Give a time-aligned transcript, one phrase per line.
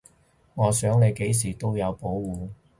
[0.55, 2.49] 我想你幾時都有保護